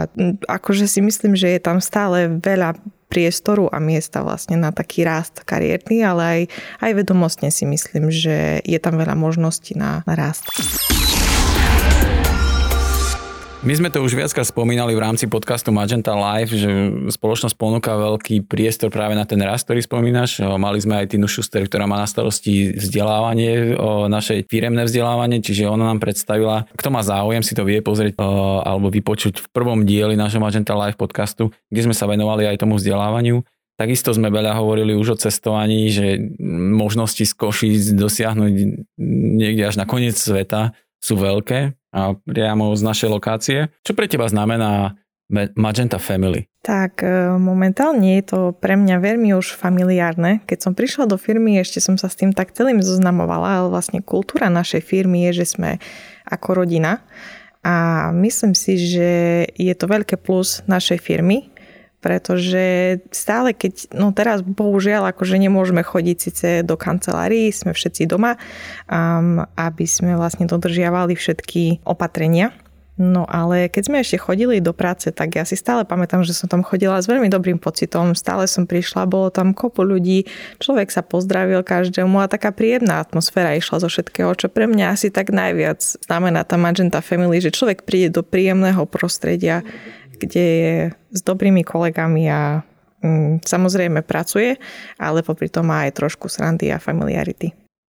mm, 0.10 0.50
akože 0.50 0.90
si 0.90 1.00
myslím, 1.06 1.38
že 1.38 1.54
je 1.54 1.62
tam 1.62 1.78
stále 1.80 2.28
veľa 2.42 2.76
priestoru 3.14 3.70
a 3.70 3.78
miesta 3.78 4.26
vlastne 4.26 4.58
na 4.58 4.74
taký 4.74 5.06
rast 5.06 5.46
kariérny, 5.46 6.02
ale 6.02 6.22
aj, 6.26 6.42
aj 6.82 6.92
vedomostne 6.98 7.54
si 7.54 7.70
myslím, 7.70 8.10
že 8.10 8.58
je 8.66 8.80
tam 8.82 8.98
veľa 8.98 9.14
možností 9.14 9.78
na, 9.78 10.02
na 10.10 10.18
rast. 10.18 10.50
My 13.63 13.71
sme 13.80 13.88
to 13.88 14.04
už 14.04 14.19
viackrát 14.19 14.44
spomínali 14.44 14.92
v 14.92 15.00
rámci 15.00 15.24
podcastu 15.24 15.71
Magenta 15.71 16.12
Live, 16.12 16.51
že 16.51 16.68
spoločnosť 17.15 17.56
ponúka 17.56 17.95
veľký 17.95 18.44
priestor 18.44 18.92
práve 18.92 19.15
na 19.15 19.24
ten 19.24 19.39
rast, 19.39 19.63
ktorý 19.63 19.80
spomínaš. 19.80 20.44
Mali 20.44 20.83
sme 20.83 21.00
aj 21.00 21.15
Tinu 21.15 21.31
Schuster, 21.31 21.63
ktorá 21.63 21.88
má 21.88 21.95
na 21.95 22.04
starosti 22.04 22.75
vzdelávanie, 22.75 23.80
naše 24.12 24.44
firemné 24.51 24.83
vzdelávanie, 24.83 25.39
čiže 25.39 25.71
ona 25.71 25.95
nám 25.95 26.04
predstavila, 26.04 26.68
kto 26.75 26.92
má 26.92 27.07
záujem 27.07 27.39
si 27.39 27.56
to 27.56 27.63
vie 27.63 27.80
pozrieť 27.80 28.19
alebo 28.68 28.92
vypočuť 28.92 29.39
v 29.39 29.48
prvom 29.56 29.88
dieli 29.88 30.19
nášho 30.19 30.44
Magenta 30.44 30.75
Live 30.75 31.00
podcastu, 31.00 31.56
kde 31.71 31.88
sme 31.88 31.95
sa 31.95 32.04
venovali 32.04 32.44
aj 32.44 32.60
tomu 32.60 32.75
vzdelávaniu. 32.75 33.48
Takisto 33.80 34.12
sme 34.12 34.27
veľa 34.27 34.60
hovorili 34.60 34.92
už 34.92 35.15
o 35.15 35.18
cestovaní, 35.18 35.88
že 35.88 36.19
možnosti 36.77 37.25
z 37.25 37.33
Košíc 37.33 37.95
dosiahnuť 37.95 38.54
niekde 39.39 39.63
až 39.65 39.80
na 39.80 39.88
koniec 39.88 40.19
sveta 40.19 40.75
sú 41.04 41.20
veľké 41.20 41.76
a 41.92 42.16
priamo 42.16 42.72
z 42.80 42.82
našej 42.88 43.10
lokácie. 43.12 43.60
Čo 43.84 43.92
pre 43.92 44.08
teba 44.08 44.32
znamená 44.32 44.96
Magenta 45.60 46.00
Family? 46.00 46.48
Tak 46.64 47.04
e, 47.04 47.36
momentálne 47.36 48.16
je 48.22 48.24
to 48.24 48.40
pre 48.56 48.80
mňa 48.80 49.04
veľmi 49.04 49.36
už 49.36 49.52
familiárne. 49.60 50.40
Keď 50.48 50.60
som 50.64 50.74
prišla 50.78 51.12
do 51.12 51.20
firmy, 51.20 51.60
ešte 51.60 51.84
som 51.84 52.00
sa 52.00 52.08
s 52.08 52.16
tým 52.16 52.32
tak 52.32 52.56
celým 52.56 52.80
zoznamovala, 52.80 53.60
ale 53.60 53.68
vlastne 53.68 54.00
kultúra 54.00 54.48
našej 54.48 54.80
firmy 54.80 55.28
je, 55.32 55.44
že 55.44 55.60
sme 55.60 55.70
ako 56.24 56.64
rodina. 56.64 57.04
A 57.64 58.12
myslím 58.12 58.52
si, 58.56 58.76
že 58.76 59.12
je 59.56 59.74
to 59.76 59.88
veľké 59.88 60.20
plus 60.20 60.64
našej 60.68 61.00
firmy, 61.00 61.53
pretože 62.04 63.00
stále 63.16 63.56
keď, 63.56 63.96
no 63.96 64.12
teraz 64.12 64.44
bohužiaľ 64.44 65.16
akože 65.16 65.40
nemôžeme 65.40 65.80
chodiť 65.80 66.18
síce 66.20 66.48
do 66.68 66.76
kancelárií, 66.76 67.56
sme 67.56 67.72
všetci 67.72 68.04
doma, 68.12 68.36
um, 68.92 69.40
aby 69.56 69.88
sme 69.88 70.20
vlastne 70.20 70.44
dodržiavali 70.44 71.16
všetky 71.16 71.88
opatrenia. 71.88 72.52
No 72.94 73.26
ale 73.26 73.74
keď 73.74 73.84
sme 73.90 73.98
ešte 74.06 74.22
chodili 74.22 74.62
do 74.62 74.70
práce, 74.70 75.10
tak 75.10 75.34
ja 75.34 75.42
si 75.50 75.58
stále 75.58 75.82
pamätám, 75.82 76.22
že 76.22 76.38
som 76.38 76.46
tam 76.46 76.62
chodila 76.62 77.02
s 77.02 77.10
veľmi 77.10 77.26
dobrým 77.26 77.58
pocitom. 77.58 78.14
Stále 78.14 78.46
som 78.46 78.70
prišla, 78.70 79.10
bolo 79.10 79.34
tam 79.34 79.58
kopu 79.58 79.82
ľudí, 79.82 80.30
človek 80.62 80.94
sa 80.94 81.02
pozdravil 81.02 81.66
každému 81.66 82.22
a 82.22 82.30
taká 82.30 82.54
príjemná 82.54 83.02
atmosféra 83.02 83.58
išla 83.58 83.82
zo 83.82 83.90
všetkého, 83.90 84.38
čo 84.38 84.46
pre 84.46 84.70
mňa 84.70 84.94
asi 84.94 85.10
tak 85.10 85.34
najviac 85.34 85.82
znamená 86.06 86.46
tá 86.46 86.54
Magenta 86.54 87.02
Family, 87.02 87.42
že 87.42 87.50
človek 87.50 87.82
príde 87.82 88.14
do 88.14 88.22
príjemného 88.22 88.86
prostredia, 88.86 89.66
kde 90.25 90.44
je 90.44 90.75
s 91.14 91.22
dobrými 91.22 91.62
kolegami 91.64 92.27
a 92.32 92.63
mm, 93.03 93.44
samozrejme 93.44 94.01
pracuje, 94.03 94.56
ale 94.98 95.22
popri 95.22 95.51
tom 95.51 95.70
má 95.70 95.88
aj 95.88 96.00
trošku 96.00 96.32
srandy 96.32 96.72
a 96.72 96.82
familiarity. 96.82 97.51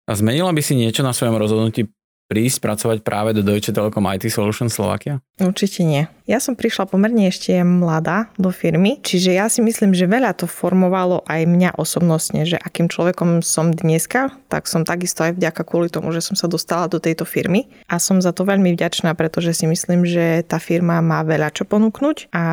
A 0.09 0.17
zmenila 0.17 0.51
by 0.51 0.61
si 0.63 0.73
niečo 0.75 1.05
na 1.05 1.13
svojom 1.13 1.37
rozhodnutí 1.37 1.87
prísť 2.31 2.63
pracovať 2.63 2.97
práve 3.03 3.35
do 3.35 3.43
Deutsche 3.43 3.75
Telekom 3.75 4.07
IT 4.07 4.31
Solutions 4.31 4.71
Slovakia? 4.71 5.19
Určite 5.35 5.83
nie. 5.83 6.07
Ja 6.23 6.39
som 6.39 6.55
prišla 6.55 6.87
pomerne 6.87 7.27
ešte 7.27 7.59
mladá 7.59 8.31
do 8.39 8.55
firmy, 8.55 9.03
čiže 9.03 9.35
ja 9.35 9.51
si 9.51 9.59
myslím, 9.59 9.91
že 9.91 10.07
veľa 10.07 10.39
to 10.39 10.47
formovalo 10.47 11.27
aj 11.27 11.43
mňa 11.43 11.75
osobnostne, 11.75 12.47
že 12.47 12.55
akým 12.55 12.87
človekom 12.87 13.43
som 13.43 13.75
dneska, 13.75 14.31
tak 14.47 14.71
som 14.71 14.87
takisto 14.87 15.27
aj 15.27 15.35
vďaka 15.35 15.67
kvôli 15.67 15.91
tomu, 15.91 16.15
že 16.15 16.23
som 16.23 16.39
sa 16.39 16.47
dostala 16.47 16.87
do 16.87 17.03
tejto 17.03 17.27
firmy 17.27 17.67
a 17.91 17.99
som 17.99 18.23
za 18.23 18.31
to 18.31 18.47
veľmi 18.47 18.71
vďačná, 18.79 19.11
pretože 19.11 19.51
si 19.51 19.67
myslím, 19.67 20.07
že 20.07 20.47
tá 20.47 20.55
firma 20.55 21.03
má 21.03 21.27
veľa 21.27 21.51
čo 21.51 21.67
ponúknuť 21.67 22.31
a 22.31 22.43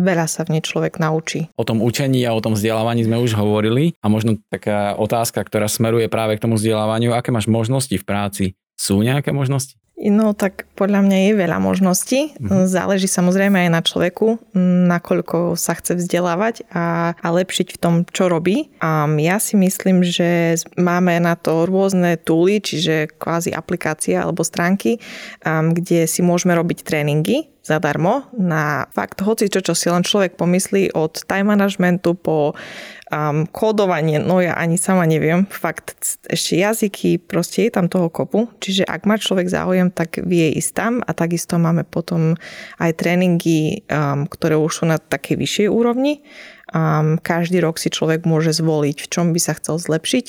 veľa 0.00 0.24
sa 0.24 0.48
v 0.48 0.56
nej 0.56 0.62
človek 0.64 0.96
naučí. 0.96 1.52
O 1.60 1.68
tom 1.68 1.84
učení 1.84 2.24
a 2.24 2.32
o 2.32 2.40
tom 2.40 2.56
vzdelávaní 2.56 3.04
sme 3.04 3.20
už 3.20 3.36
hovorili 3.36 3.92
a 4.00 4.08
možno 4.08 4.40
taká 4.48 4.96
otázka, 4.96 5.44
ktorá 5.44 5.68
smeruje 5.68 6.08
práve 6.08 6.40
k 6.40 6.48
tomu 6.48 6.56
vzdelávaniu, 6.56 7.12
aké 7.12 7.28
máš 7.28 7.52
možnosti 7.52 7.92
v 7.92 8.06
práci 8.08 8.44
sú 8.80 9.04
nejaké 9.04 9.36
možnosti? 9.36 9.76
No 10.00 10.32
tak 10.32 10.64
podľa 10.80 11.04
mňa 11.04 11.18
je 11.28 11.32
veľa 11.36 11.60
možností. 11.60 12.32
Mhm. 12.40 12.64
Záleží 12.64 13.04
samozrejme 13.04 13.68
aj 13.68 13.70
na 13.70 13.84
človeku, 13.84 14.40
nakoľko 14.88 15.60
sa 15.60 15.76
chce 15.76 16.00
vzdelávať 16.00 16.64
a, 16.72 17.12
a 17.20 17.28
lepšiť 17.28 17.76
v 17.76 17.78
tom, 17.78 17.94
čo 18.08 18.32
robí. 18.32 18.72
A 18.80 19.04
ja 19.20 19.36
si 19.36 19.60
myslím, 19.60 20.00
že 20.00 20.56
máme 20.80 21.20
na 21.20 21.36
to 21.36 21.68
rôzne 21.68 22.16
túly, 22.16 22.64
čiže 22.64 23.12
kvázi 23.20 23.52
aplikácie 23.52 24.16
alebo 24.16 24.40
stránky, 24.40 24.96
kde 25.44 26.08
si 26.08 26.24
môžeme 26.24 26.56
robiť 26.56 26.80
tréningy 26.80 27.52
zadarmo 27.60 28.24
na 28.32 28.88
fakt 28.96 29.20
hoci 29.20 29.52
čo, 29.52 29.60
čo 29.60 29.76
si 29.76 29.92
len 29.92 30.00
človek 30.00 30.40
pomyslí 30.40 30.96
od 30.96 31.22
time 31.28 31.52
managementu 31.52 32.16
po 32.16 32.56
um, 33.10 33.44
kódovanie, 33.50 34.22
no 34.22 34.38
ja 34.40 34.54
ani 34.54 34.78
sama 34.78 35.04
neviem, 35.04 35.44
fakt 35.50 36.22
ešte 36.30 36.56
jazyky, 36.56 37.18
proste 37.18 37.66
je 37.66 37.70
tam 37.74 37.90
toho 37.90 38.08
kopu, 38.08 38.48
čiže 38.62 38.86
ak 38.86 39.04
má 39.04 39.18
človek 39.18 39.50
záujem, 39.50 39.90
tak 39.90 40.22
vie 40.22 40.54
ísť 40.54 40.72
tam 40.72 40.92
a 41.02 41.10
takisto 41.12 41.58
máme 41.58 41.82
potom 41.82 42.38
aj 42.78 42.90
tréningy, 42.96 43.84
um, 43.90 44.24
ktoré 44.30 44.54
už 44.56 44.82
sú 44.82 44.84
na 44.86 44.96
takej 44.96 45.36
vyššej 45.36 45.68
úrovni. 45.68 46.22
Um, 46.70 47.18
každý 47.18 47.58
rok 47.58 47.82
si 47.82 47.90
človek 47.90 48.22
môže 48.22 48.54
zvoliť, 48.54 48.96
v 49.02 49.10
čom 49.10 49.34
by 49.34 49.40
sa 49.42 49.58
chcel 49.58 49.82
zlepšiť. 49.82 50.26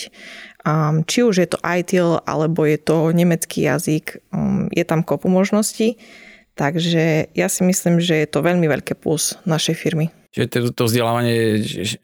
Um, 0.66 1.06
či 1.06 1.22
už 1.22 1.38
je 1.38 1.48
to 1.54 1.62
ITIL, 1.62 2.18
alebo 2.26 2.66
je 2.66 2.82
to 2.82 3.14
nemecký 3.14 3.70
jazyk, 3.70 4.26
um, 4.34 4.66
je 4.74 4.82
tam 4.82 5.06
kopu 5.06 5.30
možností. 5.30 6.02
Takže 6.56 7.32
ja 7.32 7.48
si 7.48 7.62
myslím, 7.64 8.04
že 8.04 8.24
je 8.24 8.28
to 8.28 8.44
veľmi 8.44 8.68
veľké 8.68 9.00
plus 9.00 9.40
našej 9.48 9.76
firmy. 9.76 10.12
Čiže 10.32 10.48
to, 10.48 10.60
to 10.72 10.84
vzdelávanie 10.88 11.34
je 11.36 11.48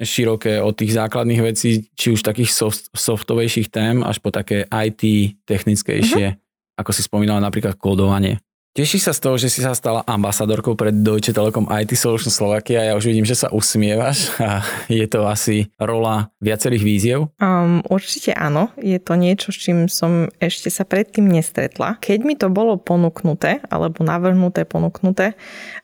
široké 0.04 0.60
od 0.60 0.76
tých 0.76 1.00
základných 1.00 1.42
vecí, 1.48 1.88
či 1.96 2.12
už 2.12 2.28
takých 2.28 2.52
soft, 2.52 2.92
softovejších 2.92 3.72
tém, 3.72 4.04
až 4.04 4.20
po 4.20 4.36
také 4.36 4.68
IT 4.68 5.04
technickejšie, 5.48 6.36
uh-huh. 6.36 6.76
ako 6.76 6.92
si 6.92 7.08
spomínala 7.08 7.40
napríklad 7.40 7.80
kódovanie. 7.80 8.44
Tešíš 8.78 9.10
sa 9.10 9.14
z 9.18 9.24
toho, 9.26 9.42
že 9.42 9.50
si 9.50 9.66
sa 9.66 9.74
stala 9.74 10.06
ambasadorkou 10.06 10.78
pre 10.78 10.94
Deutsche 10.94 11.34
Telekom 11.34 11.66
IT 11.66 11.98
Solution 11.98 12.30
Slovakia. 12.30 12.86
Ja 12.86 12.94
už 12.94 13.10
vidím, 13.10 13.26
že 13.26 13.34
sa 13.34 13.50
usmievaš 13.50 14.30
a 14.38 14.62
je 14.86 15.02
to 15.10 15.26
asi 15.26 15.74
rola 15.82 16.30
viacerých 16.46 16.86
víziev? 16.86 17.20
Um, 17.42 17.82
určite 17.90 18.38
áno. 18.38 18.70
Je 18.78 19.02
to 19.02 19.18
niečo, 19.18 19.50
s 19.50 19.58
čím 19.66 19.90
som 19.90 20.30
ešte 20.38 20.70
sa 20.70 20.86
predtým 20.86 21.26
nestretla. 21.26 21.98
Keď 21.98 22.20
mi 22.22 22.38
to 22.38 22.54
bolo 22.54 22.78
ponúknuté, 22.78 23.66
alebo 23.74 24.06
navrhnuté, 24.06 24.62
ponúknuté, 24.70 25.34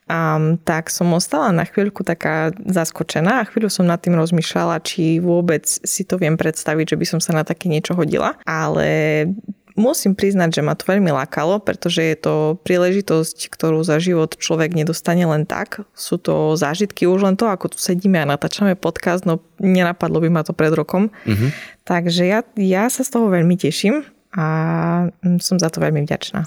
um, 0.06 0.62
tak 0.62 0.94
som 0.94 1.10
ostala 1.18 1.50
na 1.50 1.66
chvíľku 1.66 2.06
taká 2.06 2.54
zaskočená 2.62 3.42
a 3.42 3.48
chvíľu 3.50 3.74
som 3.74 3.90
nad 3.90 4.06
tým 4.06 4.14
rozmýšľala, 4.14 4.86
či 4.86 5.18
vôbec 5.18 5.66
si 5.66 6.06
to 6.06 6.22
viem 6.22 6.38
predstaviť, 6.38 6.94
že 6.94 7.00
by 7.02 7.06
som 7.10 7.18
sa 7.18 7.34
na 7.34 7.42
také 7.42 7.74
niečo 7.74 7.98
hodila. 7.98 8.38
Ale 8.46 9.26
Musím 9.74 10.14
priznať, 10.14 10.62
že 10.62 10.62
ma 10.62 10.78
to 10.78 10.86
veľmi 10.86 11.10
lákalo, 11.10 11.58
pretože 11.58 12.06
je 12.06 12.14
to 12.14 12.34
príležitosť, 12.62 13.50
ktorú 13.50 13.82
za 13.82 13.98
život 13.98 14.38
človek 14.38 14.78
nedostane 14.78 15.26
len 15.26 15.50
tak. 15.50 15.82
Sú 15.98 16.22
to 16.22 16.54
zážitky 16.54 17.10
už 17.10 17.26
len 17.26 17.34
to, 17.34 17.50
ako 17.50 17.74
tu 17.74 17.82
sedíme 17.82 18.22
a 18.22 18.30
natáčame 18.30 18.78
podcast, 18.78 19.26
no 19.26 19.42
nenapadlo 19.58 20.22
by 20.22 20.30
ma 20.30 20.42
to 20.46 20.54
pred 20.54 20.78
rokom. 20.78 21.10
Uh-huh. 21.26 21.50
Takže 21.90 22.24
ja, 22.30 22.46
ja 22.54 22.86
sa 22.94 23.02
z 23.02 23.10
toho 23.18 23.34
veľmi 23.34 23.58
teším 23.58 24.06
a 24.38 24.46
som 25.42 25.58
za 25.58 25.74
to 25.74 25.82
veľmi 25.82 26.06
vďačná. 26.06 26.46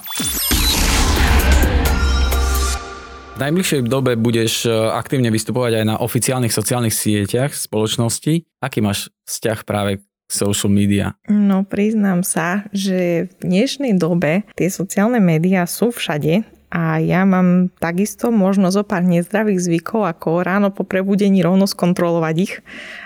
V 3.36 3.44
najbližšej 3.44 3.84
dobe 3.92 4.16
budeš 4.16 4.64
e, 4.64 4.72
aktívne 4.72 5.28
vystupovať 5.28 5.82
aj 5.82 5.84
na 5.84 6.00
oficiálnych 6.00 6.56
sociálnych 6.56 6.96
sieťach 6.96 7.52
spoločnosti. 7.52 8.48
Aký 8.64 8.80
máš 8.80 9.12
vzťah 9.28 9.58
práve 9.68 10.00
social 10.26 10.70
media? 10.70 11.14
No 11.30 11.62
priznám 11.62 12.26
sa, 12.26 12.66
že 12.74 13.30
v 13.30 13.32
dnešnej 13.42 13.94
dobe 13.98 14.42
tie 14.58 14.68
sociálne 14.70 15.22
médiá 15.22 15.64
sú 15.64 15.94
všade 15.94 16.46
a 16.66 16.98
ja 16.98 17.22
mám 17.22 17.70
takisto 17.78 18.34
možno 18.34 18.74
zo 18.74 18.82
pár 18.82 19.06
nezdravých 19.06 19.62
zvykov, 19.62 20.02
ako 20.10 20.42
ráno 20.42 20.74
po 20.74 20.82
prebudení 20.82 21.40
rovno 21.40 21.64
skontrolovať 21.64 22.36
ich, 22.42 22.54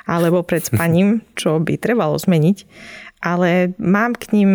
alebo 0.08 0.40
pred 0.40 0.64
spaním, 0.64 1.20
čo 1.40 1.60
by 1.60 1.76
trebalo 1.76 2.16
zmeniť. 2.16 2.64
Ale 3.20 3.76
mám 3.76 4.16
k 4.16 4.32
ním 4.32 4.50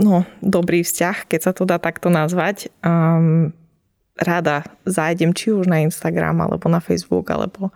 no, 0.00 0.24
dobrý 0.40 0.80
vzťah, 0.80 1.28
keď 1.28 1.40
sa 1.44 1.52
to 1.52 1.68
dá 1.68 1.76
takto 1.76 2.08
nazvať. 2.08 2.72
Um, 2.80 3.52
rada 4.16 4.64
zájdem 4.88 5.36
či 5.36 5.52
už 5.52 5.68
na 5.68 5.84
Instagram, 5.84 6.40
alebo 6.40 6.72
na 6.72 6.80
Facebook, 6.80 7.28
alebo 7.28 7.68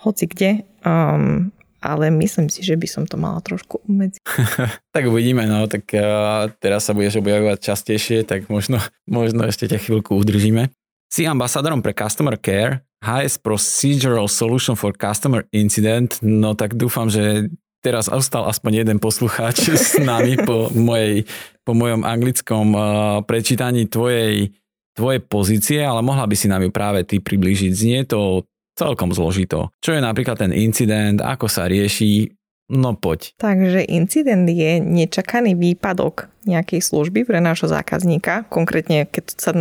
hoci 0.00 0.24
kde. 0.24 0.64
Um, 0.80 1.52
ale 1.78 2.10
myslím 2.10 2.50
si, 2.50 2.66
že 2.66 2.74
by 2.74 2.86
som 2.90 3.04
to 3.06 3.14
mala 3.14 3.38
trošku 3.38 3.86
obmedziť. 3.86 4.22
tak 4.94 5.04
uvidíme, 5.06 5.46
no, 5.46 5.70
tak 5.70 5.86
uh, 5.94 6.50
teraz 6.58 6.90
sa 6.90 6.92
budeš 6.94 7.22
objavovať 7.22 7.58
častejšie, 7.62 8.26
tak 8.26 8.50
možno, 8.50 8.82
možno 9.06 9.46
ešte 9.46 9.70
ťa 9.70 9.78
chvíľku 9.78 10.18
udržíme. 10.18 10.70
Si 11.08 11.24
ambasadorom 11.24 11.80
pre 11.80 11.96
Customer 11.96 12.36
Care, 12.36 12.84
HS 13.00 13.40
Procedural 13.40 14.28
Solution 14.28 14.76
for 14.76 14.92
Customer 14.92 15.46
Incident, 15.54 16.18
no 16.20 16.52
tak 16.52 16.76
dúfam, 16.76 17.08
že 17.08 17.48
teraz 17.78 18.10
ostal 18.10 18.44
aspoň 18.50 18.84
jeden 18.84 18.98
poslucháč 18.98 19.70
s 19.78 19.96
nami 20.02 20.34
po, 20.42 20.68
mojej, 20.74 21.24
po 21.62 21.72
mojom 21.78 22.02
anglickom 22.02 22.66
uh, 22.74 22.82
prečítaní 23.22 23.86
tvojej, 23.86 24.50
tvojej 24.98 25.20
pozície, 25.22 25.80
ale 25.80 26.02
mohla 26.02 26.26
by 26.26 26.34
si 26.34 26.50
nám 26.50 26.66
ju 26.66 26.70
práve 26.74 27.06
ty 27.06 27.22
priblížiť. 27.22 27.70
Znie 27.70 28.02
to 28.02 28.42
celkom 28.78 29.10
zložito. 29.10 29.74
Čo 29.82 29.98
je 29.98 30.00
napríklad 30.00 30.38
ten 30.38 30.54
incident, 30.54 31.18
ako 31.18 31.50
sa 31.50 31.66
rieši, 31.66 32.30
no 32.68 32.94
poď. 32.94 33.32
Takže 33.40 33.80
incident 33.88 34.44
je 34.44 34.78
nečakaný 34.78 35.56
výpadok 35.56 36.28
nejakej 36.44 36.80
služby 36.80 37.24
pre 37.24 37.40
nášho 37.40 37.68
zákazníka, 37.68 38.48
konkrétne 38.48 39.08
keď, 39.08 39.24
sa, 39.36 39.52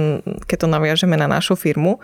keď 0.44 0.58
to 0.60 0.68
naviažeme 0.68 1.16
na 1.16 1.28
našu 1.28 1.56
firmu. 1.56 2.00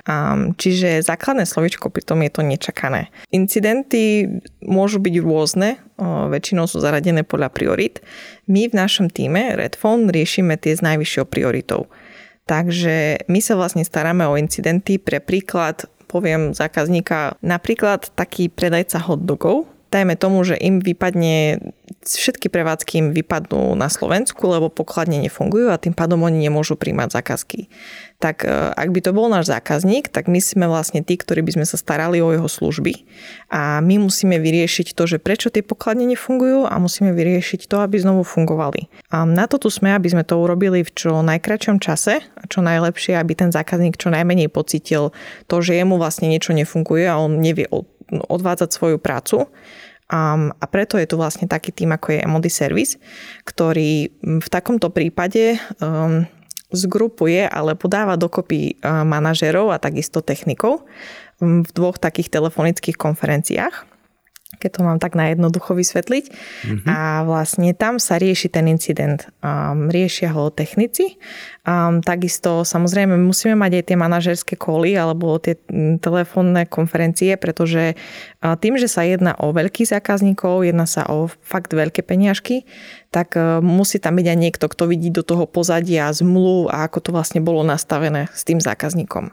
čiže 0.60 1.04
základné 1.04 1.48
slovičko 1.48 1.92
pri 1.92 2.04
tom 2.04 2.20
je 2.24 2.32
to 2.32 2.42
nečakané. 2.44 3.12
Incidenty 3.32 4.28
môžu 4.64 5.00
byť 5.00 5.16
rôzne, 5.24 5.80
väčšinou 6.32 6.68
sú 6.68 6.84
zaradené 6.84 7.24
podľa 7.24 7.52
priorit. 7.52 8.04
My 8.48 8.68
v 8.68 8.76
našom 8.76 9.08
týme 9.12 9.56
Redphone 9.56 10.12
riešime 10.12 10.60
tie 10.60 10.76
s 10.76 10.84
najvyššou 10.84 11.28
prioritou. 11.28 11.88
Takže 12.44 13.24
my 13.32 13.40
sa 13.40 13.56
vlastne 13.56 13.88
staráme 13.88 14.28
o 14.28 14.36
incidenty 14.36 15.00
pre 15.00 15.24
príklad 15.24 15.88
poviem 16.14 16.54
zákazníka, 16.54 17.42
napríklad 17.42 18.14
taký 18.14 18.54
predajca 18.54 19.02
hotdogov, 19.02 19.66
dajme 19.94 20.18
tomu, 20.18 20.42
že 20.42 20.58
im 20.58 20.82
vypadne, 20.82 21.62
všetky 22.02 22.50
prevádzky 22.50 22.94
im 22.98 23.08
vypadnú 23.14 23.78
na 23.78 23.94
Slovensku, 23.94 24.42
lebo 24.50 24.74
pokladne 24.74 25.22
nefungujú 25.22 25.70
a 25.70 25.78
tým 25.78 25.94
pádom 25.94 26.26
oni 26.26 26.50
nemôžu 26.50 26.74
príjmať 26.74 27.22
zákazky 27.22 27.70
tak 28.24 28.48
e, 28.48 28.72
ak 28.72 28.96
by 28.96 29.00
to 29.04 29.12
bol 29.12 29.28
náš 29.28 29.52
zákazník, 29.52 30.08
tak 30.08 30.32
my 30.32 30.40
sme 30.40 30.72
vlastne 30.72 31.04
tí, 31.04 31.20
ktorí 31.20 31.44
by 31.44 31.60
sme 31.60 31.66
sa 31.68 31.76
starali 31.76 32.24
o 32.24 32.32
jeho 32.32 32.48
služby 32.48 33.04
a 33.52 33.84
my 33.84 34.00
musíme 34.00 34.40
vyriešiť 34.40 34.96
to, 34.96 35.04
že 35.04 35.20
prečo 35.20 35.52
tie 35.52 35.60
pokladne 35.60 36.08
nefungujú 36.08 36.64
a 36.64 36.80
musíme 36.80 37.12
vyriešiť 37.12 37.68
to, 37.68 37.84
aby 37.84 38.00
znovu 38.00 38.24
fungovali. 38.24 38.88
A 39.12 39.28
na 39.28 39.52
to 39.52 39.60
tu 39.60 39.68
sme, 39.68 39.92
aby 39.92 40.08
sme 40.08 40.24
to 40.24 40.40
urobili 40.40 40.88
v 40.88 40.92
čo 40.96 41.20
najkračom 41.20 41.84
čase 41.84 42.24
a 42.24 42.44
čo 42.48 42.64
najlepšie, 42.64 43.20
aby 43.20 43.36
ten 43.36 43.52
zákazník 43.52 44.00
čo 44.00 44.08
najmenej 44.08 44.48
pocitil 44.48 45.12
to, 45.52 45.56
že 45.60 45.76
jemu 45.76 46.00
vlastne 46.00 46.32
niečo 46.32 46.56
nefunguje 46.56 47.04
a 47.04 47.20
on 47.20 47.44
nevie 47.44 47.68
odvádzať 48.22 48.70
svoju 48.70 48.98
prácu. 49.02 49.50
Um, 50.14 50.52
a 50.60 50.66
preto 50.70 51.00
je 51.00 51.08
tu 51.08 51.16
vlastne 51.18 51.48
taký 51.50 51.74
tým, 51.74 51.96
ako 51.96 52.14
je 52.14 52.24
Emody 52.28 52.52
Service, 52.52 53.00
ktorý 53.48 54.12
v 54.22 54.48
takomto 54.52 54.92
prípade 54.92 55.58
um, 55.82 56.28
zgrupuje 56.74 57.46
alebo 57.46 57.86
dáva 57.86 58.18
dokopy 58.18 58.82
manažerov 58.82 59.70
a 59.70 59.78
takisto 59.78 60.26
technikov 60.26 60.90
v 61.38 61.70
dvoch 61.70 62.02
takých 62.02 62.34
telefonických 62.34 62.98
konferenciách 62.98 63.93
keď 64.60 64.70
to 64.78 64.82
mám 64.86 64.98
tak 65.02 65.18
najjednoducho 65.18 65.74
vysvetliť. 65.78 66.26
Mm-hmm. 66.30 66.88
A 66.90 67.24
vlastne 67.26 67.72
tam 67.74 67.98
sa 67.98 68.18
rieši 68.18 68.50
ten 68.50 68.70
incident. 68.70 69.30
Um, 69.40 69.90
riešia 69.90 70.34
ho 70.34 70.54
technici. 70.54 71.18
Um, 71.64 72.04
takisto 72.04 72.68
samozrejme 72.68 73.16
musíme 73.16 73.56
mať 73.56 73.72
aj 73.80 73.84
tie 73.88 73.98
manažerské 73.98 74.54
koly 74.60 75.00
alebo 75.00 75.40
tie 75.40 75.56
telefónne 76.04 76.68
konferencie, 76.68 77.40
pretože 77.40 77.96
uh, 77.96 78.56
tým, 78.60 78.76
že 78.76 78.92
sa 78.92 79.08
jedná 79.08 79.38
o 79.40 79.56
veľkých 79.56 79.96
zákazníkov, 79.96 80.68
jedná 80.68 80.84
sa 80.84 81.08
o 81.08 81.32
fakt 81.42 81.72
veľké 81.72 82.04
peniažky, 82.04 82.68
tak 83.16 83.40
uh, 83.40 83.64
musí 83.64 84.02
tam 84.02 84.20
byť 84.20 84.28
aj 84.28 84.38
niekto, 84.38 84.66
kto 84.68 84.92
vidí 84.92 85.10
do 85.14 85.24
toho 85.24 85.48
pozadia 85.48 86.12
zmluv 86.12 86.68
a 86.68 86.86
ako 86.88 87.00
to 87.00 87.10
vlastne 87.16 87.40
bolo 87.40 87.64
nastavené 87.64 88.28
s 88.36 88.44
tým 88.44 88.60
zákazníkom. 88.60 89.32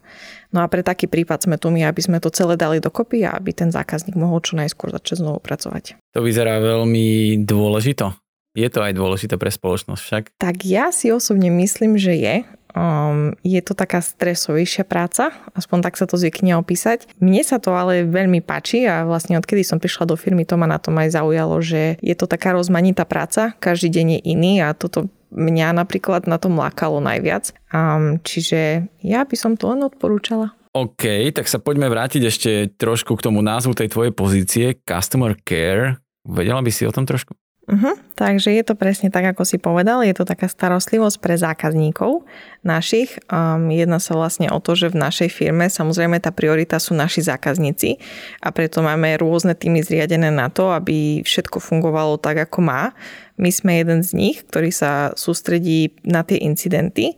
No 0.51 0.63
a 0.63 0.67
pre 0.67 0.83
taký 0.83 1.07
prípad 1.07 1.47
sme 1.47 1.57
tu 1.57 1.71
my, 1.71 1.87
aby 1.87 2.03
sme 2.03 2.19
to 2.19 2.31
celé 2.35 2.59
dali 2.59 2.83
dokopy 2.83 3.23
a 3.23 3.39
aby 3.39 3.55
ten 3.55 3.71
zákazník 3.71 4.19
mohol 4.19 4.43
čo 4.43 4.59
najskôr 4.59 4.91
začať 4.91 5.23
znovu 5.23 5.39
pracovať. 5.39 5.95
To 6.15 6.21
vyzerá 6.27 6.59
veľmi 6.59 7.39
dôležito. 7.47 8.19
Je 8.59 8.67
to 8.67 8.83
aj 8.83 8.99
dôležité 8.99 9.39
pre 9.39 9.47
spoločnosť 9.47 10.03
však? 10.03 10.23
Tak 10.43 10.67
ja 10.67 10.91
si 10.91 11.15
osobne 11.15 11.55
myslím, 11.55 11.95
že 11.95 12.19
je. 12.19 12.35
Um, 12.75 13.35
je 13.43 13.61
to 13.63 13.75
taká 13.75 13.99
stresovejšia 14.03 14.87
práca, 14.87 15.35
aspoň 15.55 15.79
tak 15.87 15.95
sa 15.99 16.07
to 16.07 16.15
zvykne 16.15 16.55
opísať. 16.59 17.11
Mne 17.19 17.43
sa 17.43 17.59
to 17.59 17.75
ale 17.75 18.07
veľmi 18.07 18.41
páči 18.43 18.87
a 18.87 19.03
vlastne 19.03 19.39
odkedy 19.39 19.67
som 19.67 19.83
prišla 19.83 20.11
do 20.11 20.17
firmy, 20.19 20.47
to 20.47 20.55
ma 20.55 20.71
na 20.71 20.79
tom 20.79 20.99
aj 20.99 21.15
zaujalo, 21.15 21.59
že 21.61 21.99
je 21.99 22.15
to 22.15 22.31
taká 22.31 22.55
rozmanitá 22.55 23.03
práca, 23.07 23.55
každý 23.59 23.91
deň 23.91 24.07
je 24.17 24.21
iný 24.35 24.53
a 24.63 24.75
toto 24.75 25.11
mňa 25.31 25.79
napríklad 25.79 26.27
na 26.27 26.43
tom 26.43 26.59
lákalo 26.59 26.99
najviac. 26.99 27.55
Um, 27.71 28.19
čiže 28.23 28.91
ja 29.03 29.23
by 29.23 29.37
som 29.39 29.55
to 29.55 29.71
len 29.71 29.87
odporúčala. 29.87 30.55
OK, 30.71 31.35
tak 31.35 31.51
sa 31.51 31.59
poďme 31.59 31.91
vrátiť 31.91 32.23
ešte 32.23 32.51
trošku 32.79 33.19
k 33.19 33.25
tomu 33.27 33.43
názvu 33.43 33.75
tej 33.75 33.91
tvojej 33.91 34.15
pozície, 34.15 34.67
Customer 34.87 35.35
Care. 35.43 35.99
Vedela 36.23 36.63
by 36.63 36.71
si 36.71 36.87
o 36.87 36.95
tom 36.95 37.11
trošku? 37.11 37.35
Uh-huh. 37.71 37.95
Takže 38.19 38.51
je 38.51 38.67
to 38.67 38.75
presne 38.75 39.15
tak, 39.15 39.31
ako 39.31 39.47
si 39.47 39.55
povedal, 39.55 40.03
je 40.03 40.11
to 40.11 40.27
taká 40.27 40.51
starostlivosť 40.51 41.23
pre 41.23 41.39
zákazníkov 41.39 42.27
našich. 42.67 43.23
Um, 43.31 43.71
jedná 43.71 44.03
sa 44.03 44.19
vlastne 44.19 44.51
o 44.51 44.59
to, 44.59 44.75
že 44.75 44.91
v 44.91 44.99
našej 44.99 45.31
firme 45.31 45.71
samozrejme 45.71 46.19
tá 46.19 46.35
priorita 46.35 46.83
sú 46.83 46.99
naši 46.99 47.23
zákazníci 47.23 48.03
a 48.43 48.51
preto 48.51 48.83
máme 48.83 49.15
rôzne 49.23 49.55
týmy 49.55 49.87
zriadené 49.87 50.35
na 50.35 50.51
to, 50.51 50.75
aby 50.75 51.23
všetko 51.23 51.63
fungovalo 51.63 52.19
tak, 52.19 52.43
ako 52.43 52.59
má. 52.59 52.91
My 53.39 53.55
sme 53.55 53.79
jeden 53.79 54.03
z 54.03 54.19
nich, 54.19 54.43
ktorý 54.51 54.75
sa 54.75 55.15
sústredí 55.15 55.95
na 56.03 56.27
tie 56.27 56.43
incidenty, 56.43 57.15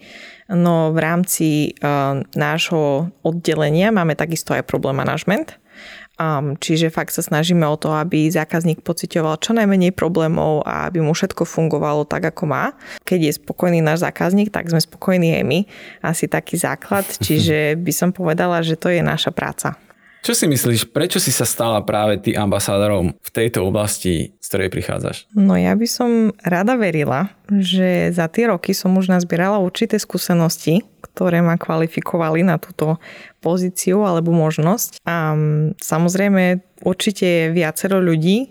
no 0.53 0.93
v 0.93 0.99
rámci 1.01 1.49
uh, 1.81 2.21
nášho 2.37 3.09
oddelenia 3.25 3.89
máme 3.89 4.13
takisto 4.13 4.53
aj 4.53 4.69
problém 4.69 5.01
management, 5.01 5.57
Um, 6.23 6.55
čiže 6.55 6.95
fakt 6.95 7.11
sa 7.11 7.19
snažíme 7.19 7.67
o 7.67 7.75
to, 7.75 7.91
aby 7.91 8.31
zákazník 8.31 8.87
pocitoval 8.87 9.43
čo 9.43 9.51
najmenej 9.59 9.91
problémov 9.91 10.63
a 10.63 10.87
aby 10.87 11.03
mu 11.03 11.19
všetko 11.19 11.43
fungovalo 11.43 12.07
tak, 12.07 12.31
ako 12.31 12.47
má. 12.47 12.79
Keď 13.03 13.19
je 13.27 13.33
spokojný 13.43 13.83
náš 13.83 14.07
zákazník, 14.07 14.55
tak 14.55 14.71
sme 14.71 14.79
spokojní 14.79 15.35
aj 15.43 15.45
my. 15.45 15.59
Asi 15.99 16.31
taký 16.31 16.55
základ, 16.63 17.03
čiže 17.27 17.75
by 17.75 17.91
som 17.91 18.15
povedala, 18.15 18.63
že 18.63 18.79
to 18.79 18.87
je 18.87 19.03
naša 19.03 19.35
práca. 19.35 19.75
Čo 20.23 20.39
si 20.39 20.47
myslíš, 20.47 20.95
prečo 20.95 21.19
si 21.19 21.35
sa 21.35 21.43
stala 21.43 21.83
práve 21.83 22.15
ty 22.23 22.39
ambasádorom 22.39 23.19
v 23.19 23.31
tejto 23.35 23.67
oblasti, 23.67 24.39
z 24.39 24.47
ktorej 24.47 24.71
prichádzaš? 24.71 25.27
No 25.35 25.59
ja 25.59 25.75
by 25.75 25.87
som 25.91 26.31
rada 26.47 26.79
verila, 26.79 27.35
že 27.51 28.15
za 28.15 28.31
tie 28.31 28.47
roky 28.47 28.71
som 28.71 28.95
už 28.95 29.11
nazbierala 29.11 29.59
určité 29.59 29.99
skúsenosti, 29.99 30.87
ktoré 31.03 31.43
ma 31.43 31.59
kvalifikovali 31.59 32.47
na 32.47 32.63
túto 32.63 33.03
pozíciu 33.43 34.07
alebo 34.07 34.31
možnosť. 34.31 35.03
A 35.03 35.35
samozrejme 35.83 36.63
určite 36.83 37.25
je 37.25 37.45
viacero 37.55 38.03
ľudí, 38.03 38.51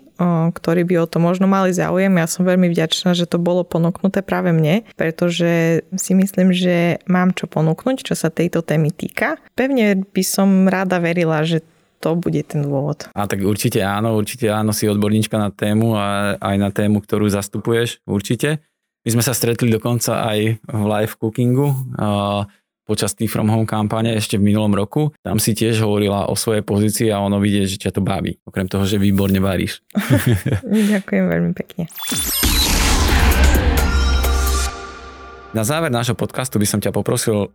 ktorí 0.54 0.86
by 0.86 1.02
o 1.02 1.06
to 1.10 1.18
možno 1.18 1.50
mali 1.50 1.74
záujem. 1.74 2.14
Ja 2.14 2.30
som 2.30 2.46
veľmi 2.46 2.70
vďačná, 2.70 3.12
že 3.12 3.26
to 3.26 3.42
bolo 3.42 3.66
ponúknuté 3.66 4.22
práve 4.22 4.54
mne, 4.54 4.86
pretože 4.94 5.82
si 5.98 6.12
myslím, 6.14 6.54
že 6.54 7.02
mám 7.10 7.34
čo 7.34 7.50
ponúknuť, 7.50 8.06
čo 8.06 8.14
sa 8.14 8.30
tejto 8.30 8.62
témy 8.62 8.94
týka. 8.94 9.40
Pevne 9.58 9.98
by 9.98 10.22
som 10.22 10.70
rada 10.70 11.02
verila, 11.02 11.42
že 11.42 11.66
to 12.02 12.18
bude 12.18 12.38
ten 12.50 12.66
dôvod. 12.66 13.06
A 13.14 13.30
tak 13.30 13.42
určite 13.46 13.78
áno, 13.82 14.18
určite 14.18 14.50
áno, 14.50 14.74
si 14.74 14.90
odborníčka 14.90 15.38
na 15.38 15.54
tému 15.54 15.94
a 15.94 16.34
aj 16.38 16.56
na 16.58 16.70
tému, 16.74 16.98
ktorú 16.98 17.30
zastupuješ, 17.30 18.02
určite. 18.06 18.62
My 19.02 19.18
sme 19.18 19.22
sa 19.26 19.34
stretli 19.34 19.70
dokonca 19.70 20.22
aj 20.22 20.62
v 20.62 20.82
live 20.82 21.14
cookingu 21.18 21.74
počas 22.82 23.14
tých 23.14 23.30
From 23.30 23.48
Home 23.48 23.68
kampane 23.68 24.14
ešte 24.18 24.36
v 24.38 24.50
minulom 24.50 24.74
roku. 24.74 25.14
Tam 25.22 25.38
si 25.38 25.54
tiež 25.54 25.82
hovorila 25.86 26.26
o 26.28 26.34
svojej 26.34 26.66
pozícii 26.66 27.08
a 27.14 27.22
ono 27.22 27.38
vidieť, 27.38 27.66
že 27.66 27.78
ťa 27.88 27.90
to 27.96 28.02
baví. 28.02 28.38
Okrem 28.42 28.66
toho, 28.66 28.84
že 28.84 28.98
výborne 28.98 29.38
varíš. 29.38 29.80
Ďakujem 30.92 31.24
veľmi 31.30 31.52
pekne. 31.54 31.86
Na 35.52 35.62
záver 35.68 35.92
nášho 35.92 36.16
podcastu 36.16 36.56
by 36.56 36.66
som 36.66 36.80
ťa 36.80 36.96
poprosil 36.96 37.52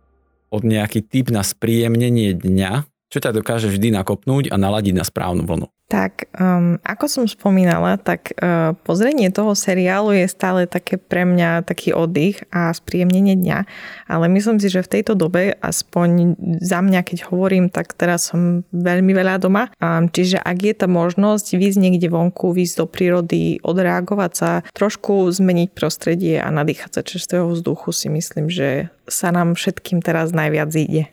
od 0.48 0.62
nejaký 0.64 1.04
tip 1.04 1.28
na 1.28 1.44
spríjemnenie 1.44 2.32
dňa, 2.38 2.86
čo 3.10 3.18
ťa 3.20 3.36
dokáže 3.36 3.68
vždy 3.68 3.92
nakopnúť 3.92 4.48
a 4.52 4.56
naladiť 4.56 4.94
na 4.96 5.04
správnu 5.04 5.44
vlnu. 5.44 5.68
Tak, 5.88 6.28
um, 6.36 6.76
ako 6.84 7.08
som 7.08 7.24
spomínala, 7.24 7.96
tak 7.96 8.36
uh, 8.36 8.76
pozrenie 8.84 9.32
toho 9.32 9.56
seriálu 9.56 10.12
je 10.20 10.28
stále 10.28 10.68
také 10.68 11.00
pre 11.00 11.24
mňa 11.24 11.64
taký 11.64 11.96
oddych 11.96 12.44
a 12.52 12.76
spríjemnenie 12.76 13.40
dňa, 13.40 13.58
ale 14.04 14.28
myslím 14.28 14.60
si, 14.60 14.68
že 14.68 14.84
v 14.84 15.00
tejto 15.00 15.16
dobe, 15.16 15.56
aspoň 15.56 16.36
za 16.60 16.84
mňa, 16.84 17.00
keď 17.08 17.32
hovorím, 17.32 17.72
tak 17.72 17.96
teraz 17.96 18.28
som 18.28 18.68
veľmi 18.68 19.16
veľa 19.16 19.40
doma, 19.40 19.72
um, 19.80 20.12
čiže 20.12 20.36
ak 20.36 20.58
je 20.60 20.74
tá 20.76 20.84
možnosť 20.84 21.56
výjsť 21.56 21.80
niekde 21.80 22.12
vonku, 22.12 22.52
výjsť 22.52 22.84
do 22.84 22.84
prírody, 22.84 23.56
odreagovať 23.64 24.32
sa, 24.36 24.50
trošku 24.76 25.24
zmeniť 25.32 25.72
prostredie 25.72 26.36
a 26.36 26.52
nadýchať 26.52 27.00
sa 27.00 27.00
čerstvého 27.00 27.48
vzduchu, 27.48 27.96
si 27.96 28.12
myslím, 28.12 28.52
že 28.52 28.92
sa 29.08 29.32
nám 29.32 29.56
všetkým 29.56 30.04
teraz 30.04 30.36
najviac 30.36 30.68
ide. 30.76 31.08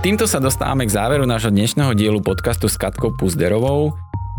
Týmto 0.00 0.24
sa 0.24 0.40
dostávame 0.40 0.88
k 0.88 0.94
záveru 0.96 1.28
nášho 1.28 1.52
dnešného 1.52 1.92
dielu 1.92 2.24
podcastu 2.24 2.70
s 2.70 2.80
Katkou 2.80 3.12
Puzderovou. 3.12 3.92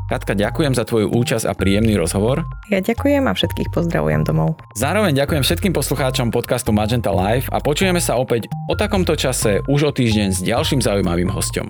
Katka, 0.10 0.34
ďakujem 0.34 0.74
za 0.74 0.84
tvoju 0.84 1.14
účasť 1.14 1.46
a 1.46 1.54
príjemný 1.54 1.96
rozhovor. 1.96 2.44
Ja 2.74 2.82
ďakujem 2.82 3.24
a 3.30 3.34
všetkých 3.38 3.70
pozdravujem 3.70 4.26
domov. 4.26 4.58
Zároveň 4.74 5.14
ďakujem 5.14 5.44
všetkým 5.46 5.74
poslucháčom 5.78 6.34
podcastu 6.34 6.74
Magenta 6.74 7.14
Live 7.14 7.48
a 7.54 7.62
počujeme 7.62 8.02
sa 8.02 8.18
opäť 8.18 8.50
o 8.68 8.74
takomto 8.74 9.14
čase 9.14 9.62
už 9.70 9.90
o 9.90 9.92
týždeň 9.94 10.28
s 10.34 10.40
ďalším 10.42 10.82
zaujímavým 10.82 11.32
hostom. 11.32 11.70